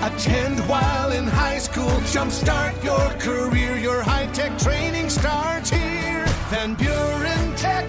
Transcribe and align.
Attend 0.00 0.60
while 0.68 1.10
in 1.10 1.24
high 1.26 1.58
school. 1.58 1.90
Jumpstart 2.12 2.84
your 2.84 3.10
career. 3.18 3.76
Your 3.76 4.00
high 4.00 4.26
tech 4.26 4.56
training 4.56 5.10
starts 5.10 5.70
here. 5.70 6.24
Van 6.50 6.74
Buren 6.74 7.56
Tech. 7.56 7.84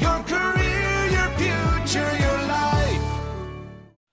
Your 0.00 0.20
career, 0.24 1.06
your 1.06 1.28
future, 1.38 2.16
your 2.18 2.38
life. 2.48 3.00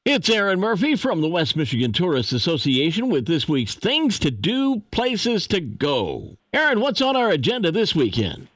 It's 0.06 0.30
Erin 0.30 0.60
Murphy 0.60 0.96
from 0.96 1.22
the 1.22 1.30
West 1.30 1.56
Michigan 1.56 1.94
Tourist 1.94 2.32
Association 2.32 3.10
with 3.10 3.25
this 3.25 3.50
week's 3.50 3.73
Things 3.73 4.20
to 4.20 4.30
Do, 4.30 4.84
Places 4.92 5.48
to 5.48 5.60
Go. 5.60 6.38
Erin, 6.54 6.80
what's 6.80 7.02
on 7.02 7.16
our 7.16 7.32
agenda 7.32 7.71
this 7.71 7.96
weekend? 7.96 8.50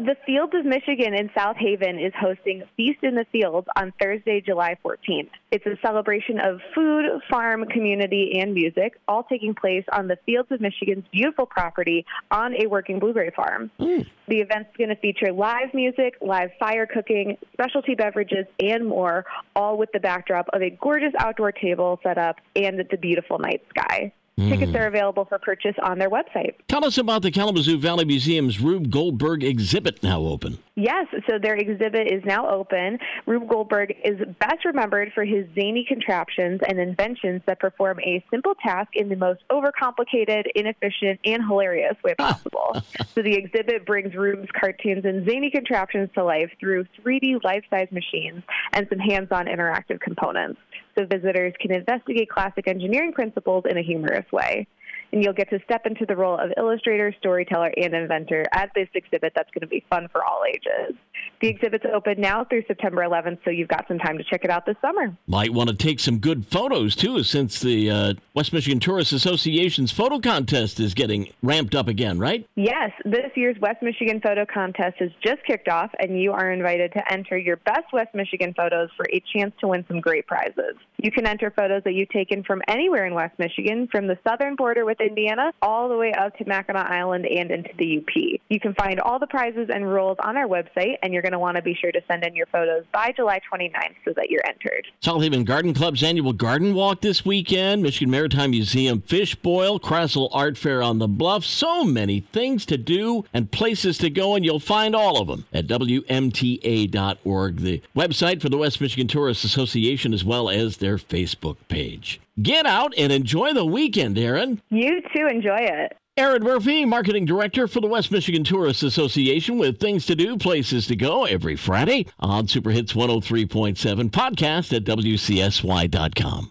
The 0.00 0.16
Fields 0.24 0.54
of 0.54 0.64
Michigan 0.64 1.12
in 1.12 1.28
South 1.36 1.56
Haven 1.58 1.98
is 1.98 2.14
hosting 2.18 2.62
Feast 2.74 3.00
in 3.02 3.16
the 3.16 3.26
Fields 3.30 3.66
on 3.76 3.92
Thursday, 4.00 4.40
July 4.40 4.76
14th. 4.82 5.28
It's 5.50 5.66
a 5.66 5.76
celebration 5.82 6.40
of 6.40 6.60
food, 6.74 7.20
farm, 7.30 7.66
community, 7.66 8.38
and 8.40 8.54
music, 8.54 8.94
all 9.06 9.24
taking 9.24 9.54
place 9.54 9.84
on 9.92 10.08
the 10.08 10.16
Fields 10.24 10.50
of 10.52 10.62
Michigan's 10.62 11.04
beautiful 11.12 11.44
property 11.44 12.06
on 12.30 12.54
a 12.54 12.66
working 12.66 12.98
blueberry 12.98 13.30
farm. 13.36 13.70
Mm. 13.78 14.06
The 14.26 14.36
event's 14.36 14.70
going 14.78 14.88
to 14.88 14.96
feature 14.96 15.34
live 15.34 15.74
music, 15.74 16.14
live 16.22 16.48
fire 16.58 16.86
cooking, 16.86 17.36
specialty 17.52 17.94
beverages, 17.94 18.46
and 18.58 18.86
more, 18.86 19.26
all 19.54 19.76
with 19.76 19.90
the 19.92 20.00
backdrop 20.00 20.48
of 20.54 20.62
a 20.62 20.70
gorgeous 20.70 21.12
outdoor 21.18 21.52
table 21.52 22.00
set 22.02 22.16
up 22.16 22.36
and 22.56 22.78
the 22.78 22.96
beautiful 22.96 23.38
night 23.38 23.62
sky. 23.68 24.14
Tickets 24.48 24.70
hmm. 24.70 24.76
are 24.76 24.86
available 24.86 25.24
for 25.24 25.38
purchase 25.38 25.74
on 25.82 25.98
their 25.98 26.10
website. 26.10 26.54
Tell 26.68 26.84
us 26.84 26.98
about 26.98 27.22
the 27.22 27.30
Kalamazoo 27.30 27.78
Valley 27.78 28.04
Museum's 28.04 28.60
Rube 28.60 28.90
Goldberg 28.90 29.44
exhibit 29.44 30.02
now 30.02 30.20
open. 30.22 30.58
Yes, 30.76 31.06
so 31.28 31.38
their 31.38 31.56
exhibit 31.56 32.10
is 32.10 32.24
now 32.24 32.48
open. 32.48 32.98
Rube 33.26 33.48
Goldberg 33.48 33.94
is 34.02 34.18
best 34.38 34.64
remembered 34.64 35.12
for 35.14 35.24
his 35.24 35.46
zany 35.54 35.84
contraptions 35.86 36.60
and 36.66 36.78
inventions 36.78 37.42
that 37.46 37.60
perform 37.60 38.00
a 38.00 38.24
simple 38.30 38.54
task 38.54 38.90
in 38.94 39.10
the 39.10 39.16
most 39.16 39.40
overcomplicated, 39.50 40.44
inefficient, 40.54 41.20
and 41.24 41.42
hilarious 41.46 41.96
way 42.02 42.14
ah. 42.18 42.32
possible. 42.32 42.82
so 43.14 43.22
the 43.22 43.34
exhibit 43.34 43.84
brings 43.84 44.14
Rube's 44.14 44.48
cartoons 44.58 45.04
and 45.04 45.28
zany 45.28 45.50
contraptions 45.50 46.08
to 46.14 46.24
life 46.24 46.50
through 46.58 46.86
3D 47.04 47.44
life-size 47.44 47.88
machines 47.90 48.42
and 48.72 48.86
some 48.88 48.98
hands-on 48.98 49.46
interactive 49.46 50.00
components. 50.00 50.60
Visitors 51.08 51.54
can 51.60 51.72
investigate 51.72 52.28
classic 52.28 52.68
engineering 52.68 53.12
principles 53.12 53.64
in 53.68 53.78
a 53.78 53.82
humorous 53.82 54.30
way 54.32 54.66
and 55.12 55.24
you'll 55.24 55.32
get 55.32 55.50
to 55.50 55.58
step 55.64 55.86
into 55.86 56.06
the 56.06 56.16
role 56.16 56.38
of 56.38 56.52
illustrator, 56.56 57.14
storyteller, 57.18 57.72
and 57.76 57.94
inventor 57.94 58.44
at 58.52 58.70
this 58.74 58.88
exhibit 58.94 59.32
that's 59.34 59.50
going 59.50 59.62
to 59.62 59.66
be 59.66 59.84
fun 59.90 60.08
for 60.12 60.24
all 60.24 60.42
ages. 60.48 60.96
The 61.40 61.48
exhibit's 61.48 61.86
open 61.90 62.20
now 62.20 62.44
through 62.44 62.64
September 62.68 63.00
11th, 63.02 63.38
so 63.44 63.50
you've 63.50 63.68
got 63.68 63.86
some 63.88 63.98
time 63.98 64.18
to 64.18 64.24
check 64.24 64.44
it 64.44 64.50
out 64.50 64.66
this 64.66 64.76
summer. 64.82 65.16
Might 65.26 65.54
want 65.54 65.70
to 65.70 65.74
take 65.74 65.98
some 65.98 66.18
good 66.18 66.46
photos 66.46 66.94
too, 66.94 67.22
since 67.22 67.60
the 67.60 67.90
uh, 67.90 68.14
West 68.34 68.52
Michigan 68.52 68.78
Tourist 68.78 69.12
Association's 69.12 69.90
photo 69.90 70.18
contest 70.18 70.78
is 70.78 70.92
getting 70.92 71.32
ramped 71.42 71.74
up 71.74 71.88
again, 71.88 72.18
right? 72.18 72.46
Yes, 72.56 72.90
this 73.06 73.30
year's 73.36 73.58
West 73.58 73.80
Michigan 73.80 74.20
photo 74.20 74.44
contest 74.44 74.96
has 74.98 75.10
just 75.24 75.42
kicked 75.46 75.68
off, 75.68 75.90
and 75.98 76.20
you 76.20 76.32
are 76.32 76.52
invited 76.52 76.92
to 76.92 77.12
enter 77.12 77.38
your 77.38 77.56
best 77.56 77.90
West 77.92 78.14
Michigan 78.14 78.52
photos 78.54 78.90
for 78.94 79.06
a 79.10 79.22
chance 79.34 79.54
to 79.60 79.68
win 79.68 79.82
some 79.88 80.00
great 80.00 80.26
prizes. 80.26 80.76
You 80.98 81.10
can 81.10 81.26
enter 81.26 81.50
photos 81.50 81.82
that 81.84 81.94
you've 81.94 82.10
taken 82.10 82.44
from 82.44 82.60
anywhere 82.68 83.06
in 83.06 83.14
West 83.14 83.38
Michigan, 83.38 83.88
from 83.90 84.06
the 84.06 84.18
southern 84.28 84.56
border 84.56 84.84
with 84.84 85.00
Indiana 85.00 85.52
all 85.62 85.88
the 85.88 85.96
way 85.96 86.12
up 86.12 86.36
to 86.36 86.44
Mackinac 86.44 86.90
Island 86.90 87.24
and 87.24 87.50
into 87.50 87.70
the 87.78 87.98
UP. 87.98 88.40
You 88.50 88.60
can 88.60 88.74
find 88.74 89.00
all 89.00 89.18
the 89.18 89.26
prizes 89.26 89.70
and 89.72 89.88
rules 89.88 90.18
on 90.22 90.36
our 90.36 90.46
website, 90.46 90.96
and 91.02 91.14
you're 91.14 91.22
going 91.22 91.29
to 91.32 91.38
want 91.38 91.56
to 91.56 91.62
be 91.62 91.74
sure 91.74 91.92
to 91.92 92.00
send 92.08 92.24
in 92.24 92.34
your 92.34 92.46
photos 92.46 92.84
by 92.92 93.12
July 93.14 93.40
29th 93.52 93.94
so 94.04 94.12
that 94.16 94.30
you're 94.30 94.46
entered. 94.46 94.86
South 95.00 95.22
Haven 95.22 95.44
Garden 95.44 95.74
Club's 95.74 96.02
annual 96.02 96.32
garden 96.32 96.74
walk 96.74 97.00
this 97.00 97.24
weekend, 97.24 97.82
Michigan 97.82 98.10
Maritime 98.10 98.50
Museum 98.50 99.00
fish 99.00 99.34
boil, 99.34 99.78
Krasl 99.78 100.28
Art 100.32 100.56
Fair 100.56 100.82
on 100.82 100.98
the 100.98 101.08
Bluff. 101.08 101.44
So 101.44 101.84
many 101.84 102.20
things 102.20 102.64
to 102.66 102.76
do 102.76 103.24
and 103.32 103.50
places 103.50 103.98
to 103.98 104.10
go, 104.10 104.34
and 104.34 104.44
you'll 104.44 104.60
find 104.60 104.94
all 104.94 105.20
of 105.20 105.28
them 105.28 105.46
at 105.52 105.66
WMTA.org, 105.66 107.56
the 107.56 107.82
website 107.96 108.40
for 108.40 108.48
the 108.48 108.58
West 108.58 108.80
Michigan 108.80 109.08
Tourist 109.08 109.44
Association, 109.44 110.14
as 110.14 110.24
well 110.24 110.48
as 110.48 110.76
their 110.78 110.96
Facebook 110.96 111.56
page. 111.68 112.20
Get 112.40 112.64
out 112.66 112.94
and 112.96 113.12
enjoy 113.12 113.52
the 113.52 113.66
weekend, 113.66 114.16
Erin. 114.18 114.62
You 114.70 115.02
too 115.14 115.26
enjoy 115.26 115.58
it. 115.58 115.96
Erin 116.16 116.42
Murphy, 116.42 116.84
Marketing 116.84 117.24
Director 117.24 117.66
for 117.66 117.80
the 117.80 117.86
West 117.86 118.10
Michigan 118.10 118.44
Tourist 118.44 118.82
Association, 118.82 119.58
with 119.58 119.78
things 119.78 120.04
to 120.06 120.14
do, 120.14 120.36
places 120.36 120.86
to 120.88 120.96
go 120.96 121.24
every 121.24 121.56
Friday 121.56 122.06
on 122.18 122.48
Super 122.48 122.70
Hits 122.70 122.92
103.7 122.92 124.10
podcast 124.10 124.76
at 124.76 124.84
WCSY.com. 124.84 126.50